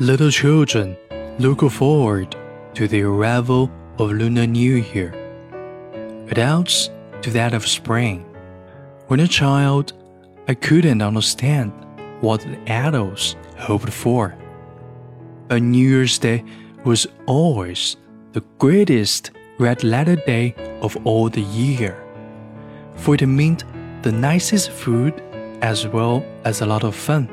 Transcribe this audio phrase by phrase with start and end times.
[0.00, 0.96] Little children
[1.40, 2.36] look forward
[2.74, 3.68] to the arrival
[3.98, 5.12] of Lunar New Year.
[6.30, 6.90] Adults
[7.22, 8.24] to that of spring.
[9.08, 9.94] When a child,
[10.46, 11.72] I couldn't understand
[12.20, 14.36] what the adults hoped for.
[15.48, 16.44] But New Year's Day
[16.84, 17.96] was always
[18.34, 22.00] the greatest red letter day of all the year,
[22.94, 23.64] for it meant
[24.02, 25.20] the nicest food
[25.60, 27.28] as well as a lot of fun,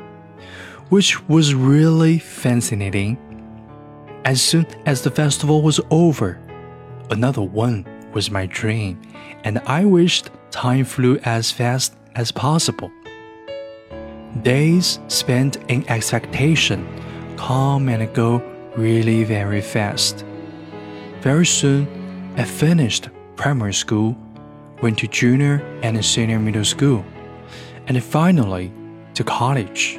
[0.88, 3.18] which was really fascinating.
[4.24, 6.38] As soon as the festival was over,
[7.10, 9.00] another one was my dream,
[9.44, 12.90] and I wished time flew as fast as possible.
[14.42, 16.86] Days spent in expectation
[17.36, 18.42] come and go
[18.76, 20.24] really very fast.
[21.20, 21.86] Very soon,
[22.36, 24.16] I finished primary school,
[24.82, 27.04] went to junior and senior middle school,
[27.86, 28.72] and finally
[29.14, 29.98] to college.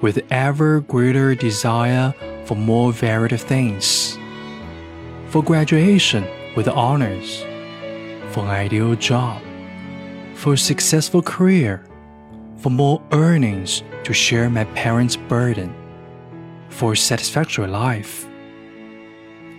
[0.00, 2.14] With ever greater desire
[2.46, 4.18] for more varied things,
[5.26, 7.42] for graduation with honors,
[8.32, 9.42] for an ideal job,
[10.34, 11.84] for a successful career,
[12.56, 15.74] for more earnings to share my parents' burden,
[16.70, 18.26] for a satisfactory life.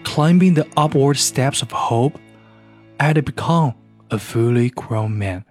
[0.04, 2.18] Climbing the upward steps of hope,
[3.00, 3.76] I had become
[4.10, 5.46] a fully grown man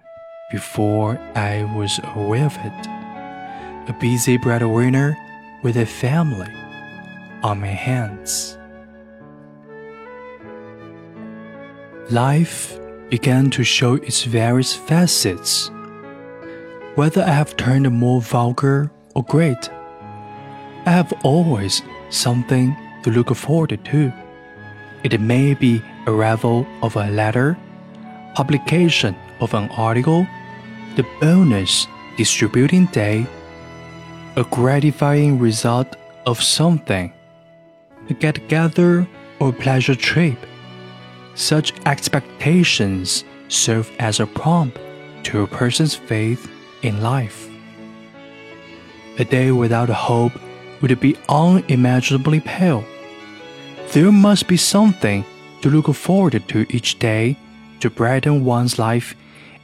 [0.51, 2.90] before I was aware of it.
[3.87, 5.17] A busy breadwinner
[5.63, 6.53] with a family
[7.41, 8.57] on my hands.
[12.11, 15.71] Life began to show its various facets.
[16.95, 19.69] Whether I have turned more vulgar or great,
[20.85, 21.81] I have always
[22.11, 24.13] something to look forward to.
[25.03, 27.57] It may be arrival of a letter,
[28.35, 30.27] publication of an article,
[30.95, 33.25] the bonus distributing day,
[34.37, 37.11] a gratifying result of something,
[38.09, 39.05] a get together
[39.39, 40.37] or pleasure trip.
[41.35, 44.79] Such expectations serve as a prompt
[45.23, 46.49] to a person's faith
[46.81, 47.49] in life.
[49.19, 50.33] A day without hope
[50.81, 52.85] would be unimaginably pale.
[53.91, 55.25] There must be something
[55.61, 57.37] to look forward to each day
[57.81, 59.13] to brighten one's life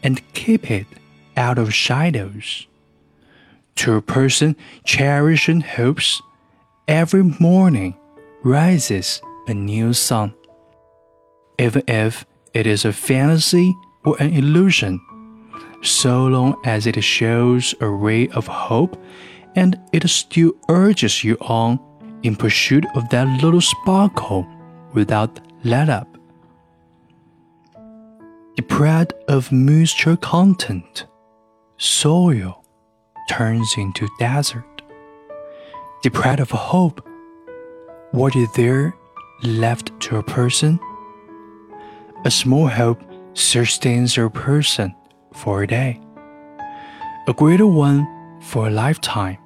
[0.03, 0.87] and keep it
[1.37, 2.67] out of shadows.
[3.77, 4.55] To a person
[4.85, 6.21] cherishing hopes,
[6.87, 7.95] every morning
[8.43, 10.33] rises a new sun
[11.59, 15.01] even if it is a fantasy or an illusion,
[15.81, 19.01] so long as it shows a ray of hope
[19.55, 21.79] and it still urges you on
[22.23, 24.47] in pursuit of that little sparkle
[24.93, 26.07] without let up.
[28.55, 31.05] Deprived of moisture content,
[31.77, 32.63] soil
[33.27, 34.81] turns into desert.
[36.01, 37.05] Deprived of hope,
[38.11, 38.95] what is there
[39.43, 40.79] left to a person?
[42.25, 43.01] A small hope
[43.33, 44.95] sustains a person
[45.33, 45.99] for a day,
[47.27, 48.07] a greater one
[48.41, 49.37] for a lifetime.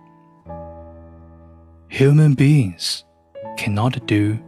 [1.90, 3.03] Human beings
[3.58, 4.40] cannot do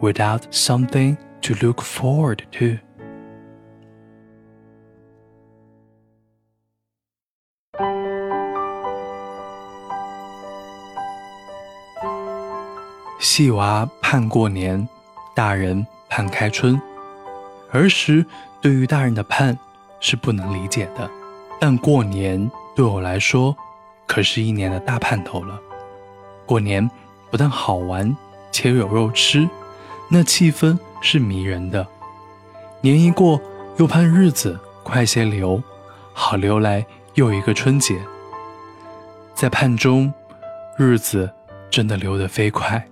[0.00, 2.78] without something to look forward to.
[13.20, 14.88] 细娃盼过年，
[15.34, 16.80] 大人盼开春。
[17.70, 18.24] 儿时
[18.62, 19.56] 对于大人的盼
[20.00, 21.08] 是不能理解的，
[21.60, 23.54] 但过年对我来说
[24.06, 25.60] 可是一年的大盼头了。
[26.46, 26.90] 过年
[27.30, 28.16] 不但好玩
[28.50, 29.46] 且有肉吃，
[30.08, 31.86] 那气氛是迷人的。
[32.80, 33.38] 年一过，
[33.76, 35.62] 又盼日子快些流，
[36.14, 36.86] 好流来
[37.16, 38.00] 又一个春节。
[39.34, 40.10] 在盼中，
[40.78, 41.30] 日子
[41.70, 42.82] 真的流得飞快，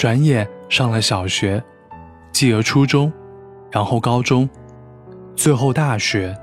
[0.00, 1.62] 转眼上了小学，
[2.32, 3.12] 继而初中。
[3.70, 4.48] 然后高中，
[5.36, 6.34] 最后大学，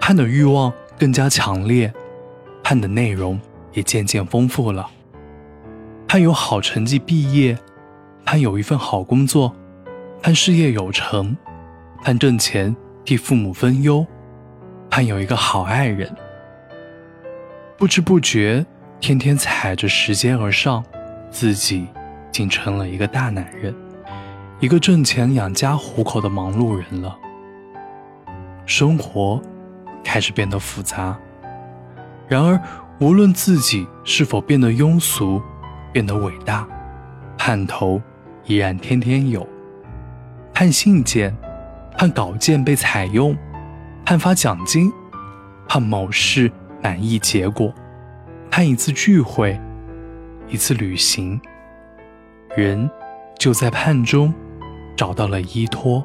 [0.00, 1.92] 盼的欲望更加强烈，
[2.62, 3.40] 盼的内容
[3.72, 4.88] 也渐渐丰富了。
[6.06, 7.58] 盼有好成绩毕业，
[8.24, 9.52] 盼有一份好工作，
[10.22, 11.36] 盼事业有成，
[12.04, 14.06] 盼挣钱替父母分忧，
[14.88, 16.08] 盼有一个好爱人。
[17.76, 18.64] 不知不觉，
[19.00, 20.84] 天天踩着时间而上，
[21.32, 21.88] 自己
[22.30, 23.74] 竟成了一个大男人。
[24.60, 27.18] 一个挣钱养家糊口的忙碌人了，
[28.66, 29.40] 生活
[30.04, 31.18] 开始变得复杂。
[32.28, 32.60] 然而，
[33.00, 35.42] 无论自己是否变得庸俗、
[35.92, 36.68] 变得伟大，
[37.38, 38.00] 盼头
[38.44, 39.48] 依然天天有：
[40.52, 41.34] 盼信件，
[41.96, 43.34] 盼稿件被采用，
[44.04, 44.92] 盼发奖金，
[45.66, 47.72] 盼某事满意结果，
[48.50, 49.58] 盼一次聚会，
[50.48, 51.40] 一次旅行，
[52.56, 52.90] 人
[53.38, 54.32] 就在盼中
[54.96, 56.04] 找到了依托。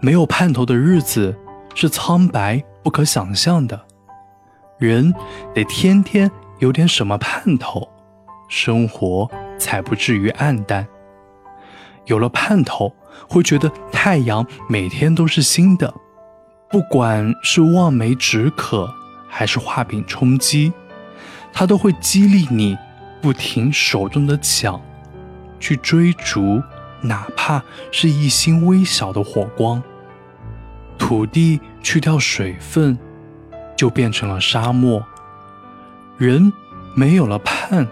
[0.00, 1.34] 没有盼头的日子
[1.74, 3.80] 是苍白不可想象的，
[4.78, 5.12] 人
[5.54, 7.88] 得天天有点什么盼头，
[8.48, 10.86] 生活才不至于暗淡。
[12.04, 12.94] 有了盼头，
[13.26, 15.94] 会觉得太阳每天都是新的，
[16.68, 18.92] 不管是望梅止渴，
[19.26, 20.70] 还是画饼充饥，
[21.50, 22.76] 它都会激励你
[23.22, 24.78] 不停手中的抢，
[25.64, 26.62] 去追逐，
[27.00, 29.82] 哪怕是一星微小的火光。
[30.98, 32.98] 土地去掉水分，
[33.74, 35.02] 就变成了沙漠。
[36.18, 36.52] 人
[36.94, 37.88] 没有了盼，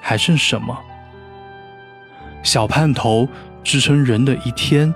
[0.00, 0.74] 还剩什么？
[2.42, 3.28] 小盼头
[3.62, 4.94] 支撑人的一天，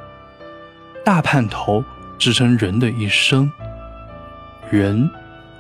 [1.05, 1.85] 大盼头
[2.17, 3.53] 支撑人的一生。
[4.71, 5.11] 人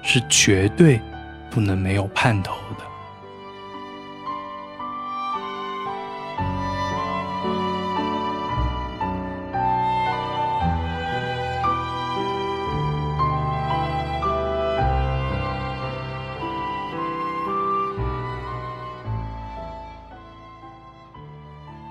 [0.02, 0.98] 是绝对
[1.50, 2.89] 不能没有盼头的。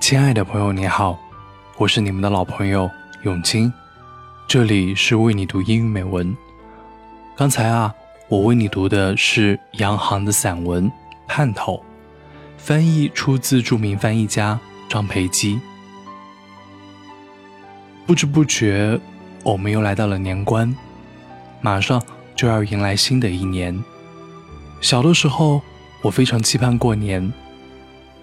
[0.09, 1.19] 亲爱的朋友，你好，
[1.77, 2.89] 我是你们的老朋友
[3.25, 3.71] 永清，
[4.47, 6.35] 这里是为你读英语美文。
[7.38, 7.94] 刚才啊，
[8.27, 10.89] 我为你读的是杨航的散文
[11.27, 11.75] 《盼头》，
[12.57, 14.59] 翻译出自著名翻译家
[14.89, 15.61] 张培基。
[18.07, 19.00] 不知不觉，
[19.44, 20.75] 我们又来到了年关，
[21.61, 22.01] 马上
[22.35, 23.79] 就要迎来新的一年。
[24.81, 25.61] 小的时候，
[26.01, 27.31] 我非常期盼过年，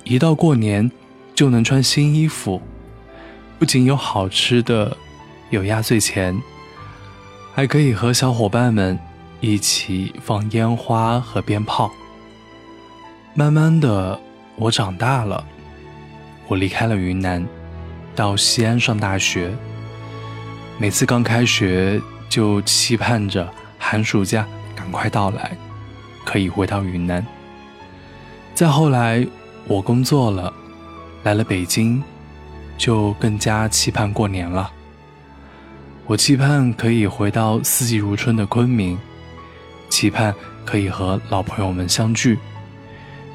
[0.02, 0.90] 一到过年。
[1.36, 2.60] 就能穿新衣服，
[3.58, 4.96] 不仅有好吃的，
[5.50, 6.34] 有压岁钱，
[7.54, 8.98] 还可以和小伙伴们
[9.40, 11.92] 一起放烟花和鞭炮。
[13.34, 14.18] 慢慢的，
[14.56, 15.44] 我长大了，
[16.48, 17.46] 我离开了云南，
[18.14, 19.54] 到西安上大学。
[20.78, 22.00] 每次刚开学，
[22.30, 23.46] 就期盼着
[23.78, 25.54] 寒暑假赶快到来，
[26.24, 27.24] 可以回到云南。
[28.54, 29.26] 再后来，
[29.66, 30.50] 我工作了。
[31.26, 32.00] 来了北京，
[32.78, 34.70] 就更加期盼过年了。
[36.06, 38.96] 我期盼可以回到四季如春的昆明，
[39.88, 40.32] 期盼
[40.64, 42.38] 可以和老朋友们相聚，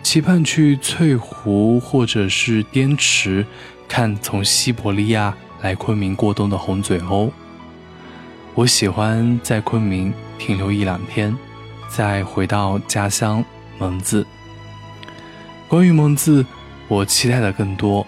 [0.02, 3.46] 期盼去翠湖或者是滇池
[3.90, 7.30] 看从西伯利亚来昆明过冬的红嘴鸥。
[8.54, 11.38] 我喜欢在昆明停留一两天，
[11.90, 13.44] 再回到家乡
[13.78, 14.26] 蒙自。
[15.68, 16.46] 关于蒙自。
[16.92, 18.06] 我期待的更多，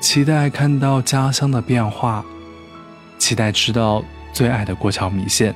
[0.00, 2.24] 期待看到家乡的变化，
[3.16, 4.02] 期待吃到
[4.32, 5.54] 最爱的过桥米线，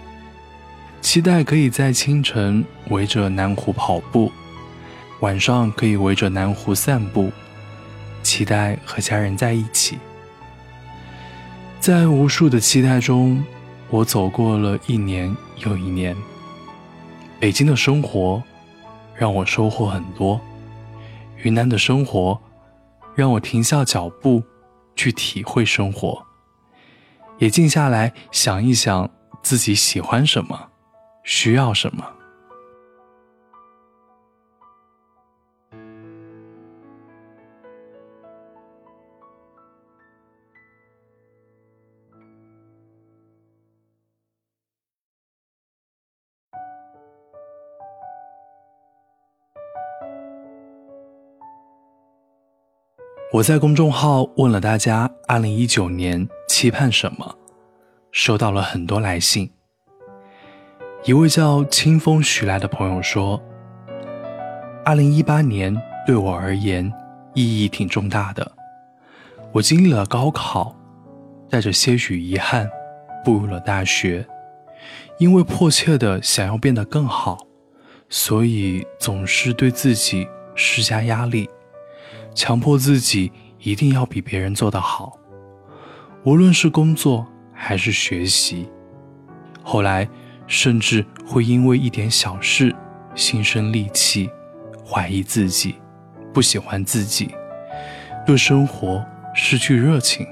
[1.01, 4.31] 期待可以在清晨围着南湖跑步，
[5.19, 7.33] 晚上可以围着南湖散步，
[8.23, 9.99] 期待和家人在一起。
[11.81, 13.45] 在无数的期待中，
[13.89, 16.17] 我走过了一年又一年。
[17.41, 18.41] 北京的生活
[19.17, 20.41] 让我收获很多。
[21.43, 22.41] 云南的生活，
[23.15, 24.43] 让我停下脚步，
[24.95, 26.27] 去体会生活，
[27.39, 29.09] 也静下来想一想
[29.43, 30.69] 自己喜欢什么，
[31.25, 32.05] 需要什么。
[53.33, 57.39] 我在公众号问了大家，二零一九年期盼什么，
[58.11, 59.49] 收到了很多来信。
[61.05, 63.41] 一位叫清风徐来的朋友说
[64.85, 65.73] ：“二零一八年
[66.05, 66.93] 对我而言
[67.33, 68.51] 意义挺重大的，
[69.53, 70.75] 我经历了高考，
[71.49, 72.69] 带着些许遗憾
[73.25, 74.27] 步入了大学，
[75.19, 77.39] 因为迫切的想要变得更好，
[78.09, 81.49] 所以总是对自己施加压力。”
[82.41, 85.13] 强迫自己一定要比别人做得好，
[86.25, 88.67] 无论是工作还是学习。
[89.63, 90.09] 后来，
[90.47, 92.75] 甚至会因为一点小事
[93.15, 94.31] 心生戾气，
[94.83, 95.75] 怀疑自己，
[96.33, 97.35] 不喜欢自己，
[98.27, 99.05] 对生活
[99.35, 100.27] 失去热情。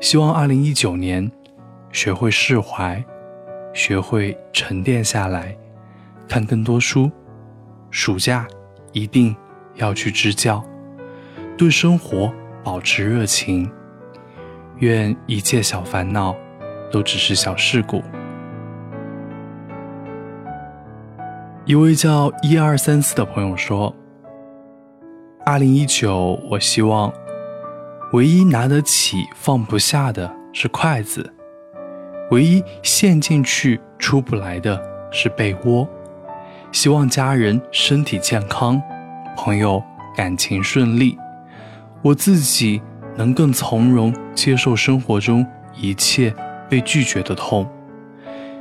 [0.00, 1.30] 希望二零一九年，
[1.92, 3.00] 学会释怀，
[3.72, 5.56] 学会沉淀下来，
[6.26, 7.08] 看更多书。
[7.92, 8.44] 暑假
[8.90, 9.36] 一定
[9.76, 10.60] 要去支教。
[11.60, 12.32] 对生活
[12.64, 13.70] 保持热情，
[14.78, 16.34] 愿一切小烦恼
[16.90, 18.02] 都只是小事故。
[21.66, 23.94] 一位叫一二三四的朋友说
[25.44, 27.12] ：“二零一九，我希望
[28.14, 31.30] 唯一拿得起放不下的是筷子，
[32.30, 35.86] 唯一陷进去出不来的是被窝。
[36.72, 38.80] 希望家人身体健康，
[39.36, 39.82] 朋友
[40.16, 41.18] 感情顺利，
[42.02, 42.80] 我自己
[43.16, 46.34] 能更从容接受生活中一切
[46.68, 47.68] 被拒绝的痛。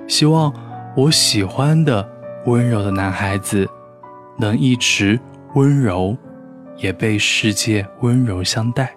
[0.07, 0.53] 希望
[0.95, 2.07] 我喜欢的
[2.45, 3.69] 温柔的男孩子
[4.37, 5.19] 能一直
[5.55, 6.17] 温柔。
[6.81, 8.95] 也被世界温柔相待。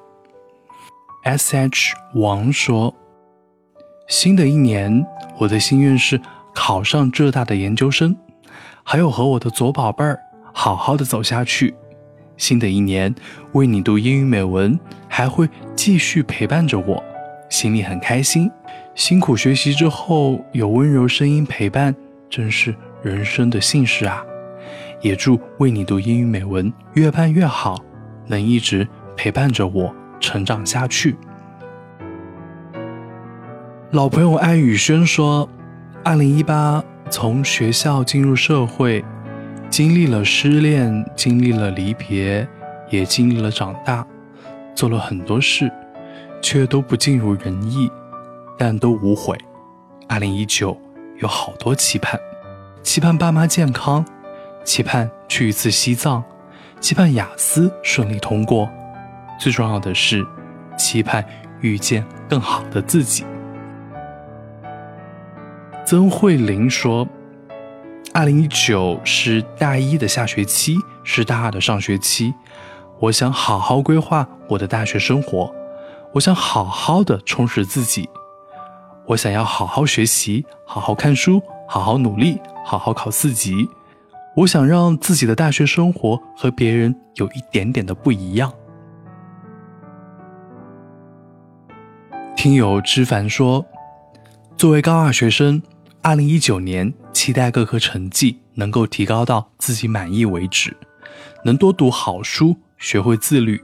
[1.25, 1.97] S.H.
[2.15, 2.95] 王说
[4.07, 5.05] ：“新的一年，
[5.37, 6.21] 我的心愿是
[6.55, 8.17] 考上浙大的研究生，
[8.85, 10.17] 还有和我的左宝贝儿
[10.53, 11.75] 好好的走下去。
[12.37, 13.15] 新的一年，
[13.53, 17.03] 为你读英语美文，还会继续陪伴着我，
[17.49, 18.51] 心里很开心。
[18.95, 21.95] 辛苦学习之后，有温柔声音陪伴，
[22.29, 24.25] 真是人生的幸事啊。”
[25.01, 27.83] 也祝为你读英语美文越办越好，
[28.29, 28.87] 能一直
[29.17, 31.17] 陪伴着我成长下去。
[33.91, 35.49] 老朋友安宇轩说
[36.05, 39.05] ：“二零一八从学校进入社会，
[39.73, 42.47] 经历了失恋，经历了离别，
[42.91, 44.07] 也经历了长大，
[44.75, 45.73] 做了很多事，
[46.43, 47.91] 却都不尽如人意，
[48.59, 49.35] 但都无悔。
[50.07, 50.79] 二零一九
[51.23, 52.21] 有好多期盼，
[52.83, 54.05] 期盼爸妈健康。”
[54.63, 56.23] 期盼去一次西藏，
[56.79, 58.71] 期盼雅思顺利通过，
[59.41, 60.23] 最重要的是，
[60.77, 61.25] 期盼
[61.63, 63.25] 遇见更好的自己。
[65.87, 67.09] 曾慧玲说
[68.15, 72.35] ：“二零一九是大一的下学期，是大二的上学期，
[73.01, 75.51] 我想好好规划我的大学生活，
[76.13, 78.07] 我想好好的充实自己，
[79.07, 83.67] 我想要好好学习，好好看书，好好努力，好好考四级。”
[84.37, 88.51] 我想让自己的大学生活和别人有一点点的不一样。
[92.35, 93.65] 听友知凡说，
[94.57, 95.63] 作为高二学生，
[96.05, 100.77] 二零一九年期待各科成绩能够提高到自己满意为止，
[101.45, 103.63] 能多读好书，学会自律，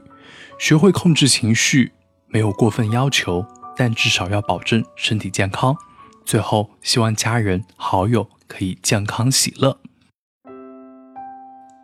[0.57, 1.91] 学会控制情绪，
[2.27, 5.75] 没有过分要求，但至少要保证身体健康。
[6.23, 9.77] 最后，希望家人好友可以健康喜乐。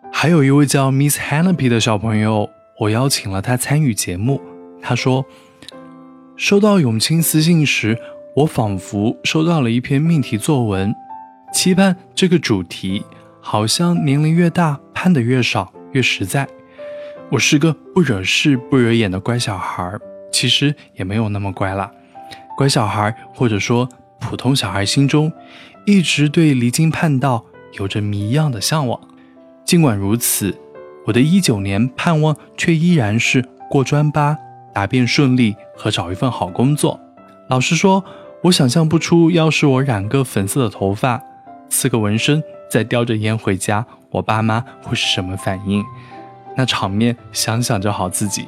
[0.10, 4.42] 还有一位叫 Miss Hanapi 的小朋友，我邀请了他参与节目。
[4.82, 5.26] 他说，
[6.38, 8.00] 收到永清私信时，
[8.36, 10.94] 我仿佛收到了一篇命题作文，
[11.54, 13.01] 期盼这个主题
[13.39, 16.46] 好像年龄越大盼的越少越实在。
[17.32, 19.98] 我是个不惹事不惹眼的乖小孩，
[20.34, 21.89] 其实也没有那么乖啦。
[22.58, 23.88] 乖小孩或者说
[24.20, 25.32] 普通小孩心中，
[25.86, 27.46] 一直对离经叛道
[27.80, 29.00] 有着谜一样的向往。
[29.63, 30.54] 尽管如此，
[31.06, 34.38] 我的一九年盼望却依然是过专八、
[34.74, 37.00] 答辩顺利和找一份好工作。
[37.48, 38.04] 老实说，
[38.44, 41.22] 我想象不出，要是我染个粉色的头发，
[41.70, 45.84] 刺个纹身，再叼着烟回家，我爸妈会是什么反应？
[46.56, 48.48] 那场面想想就好刺激。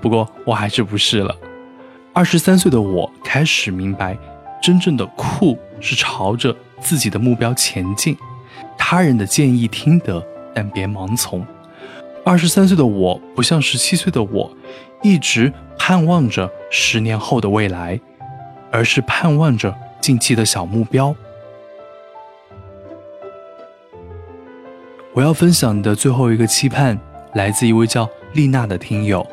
[0.00, 1.34] 不过我还是不是了。
[2.12, 4.16] 二十三岁的我开始明白，
[4.62, 8.16] 真正的酷是朝着自己的目标前进，
[8.76, 10.22] 他人的建议听得。
[10.54, 11.46] 但别盲从。
[12.24, 14.50] 二十三岁的我不像十七岁的我，
[15.02, 18.00] 一直盼望着十年后的未来，
[18.70, 21.14] 而是盼望着近期的小目标。
[25.14, 26.98] 我要分享的最后一个期盼，
[27.34, 29.26] 来自一位叫丽娜的听友，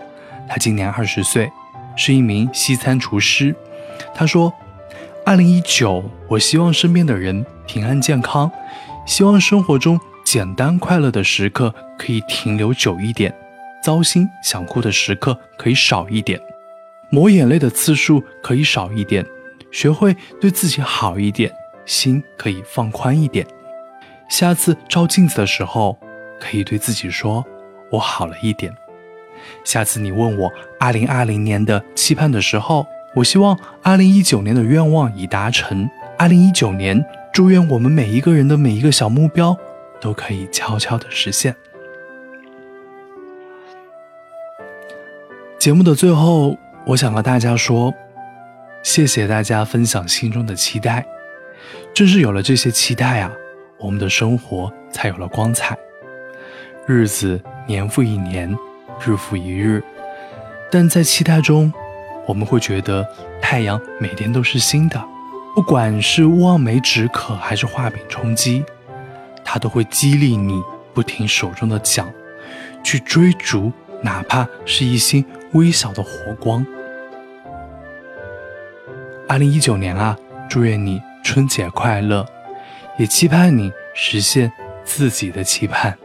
[0.48, 1.52] 她今年二十岁，
[1.96, 3.56] 是一名西餐厨师。
[4.14, 4.52] 她说
[5.26, 8.52] ：“二零一九，我希望身边的人平安健康，
[9.06, 13.32] 希望生活中。”简单快乐的时刻可以停留久一点，
[13.84, 16.42] 糟心想哭的时刻可以少一点，
[17.10, 19.26] 抹眼泪的次数可以少一点，
[19.72, 21.52] 学会对自己好一点，
[21.86, 23.46] 心可以放宽一点。
[24.30, 25.98] 下次照镜子的时候，
[26.40, 27.46] 可以对自己说
[27.92, 28.74] ：“我好了一点。”
[29.64, 35.90] 下次你问我二零二零年的期盼的时候，我希望二零一九年的愿望已达成。
[36.18, 39.58] 二零一九年，祝愿我们每一个人的每一个小目标。
[40.02, 41.56] 都可以悄悄的实现。
[45.58, 46.56] 节目的最后，
[46.88, 47.92] 我想和大家说，
[48.84, 51.04] 谢谢大家分享心中的期待。
[51.96, 53.32] 正是有了这些期待啊，
[53.80, 55.76] 我们的生活才有了光彩。
[56.86, 58.56] 日子年复一年，
[59.04, 59.82] 日复一日，
[60.72, 61.74] 但在期待中，
[62.28, 63.04] 我们会觉得
[63.42, 65.04] 太阳每天都是新的。
[65.56, 68.64] 不管是望梅止渴，还是画饼充饥。
[69.44, 70.62] 它都会激励你
[70.94, 72.06] 不停手中的桨，
[72.84, 73.72] 去追逐
[74.04, 76.66] 哪怕是一星微小的火光。
[79.28, 80.18] 二零一九年啊，
[80.50, 82.26] 祝愿你春节快乐，
[82.98, 84.52] 也期盼你实现
[84.84, 85.98] 自己的期盼。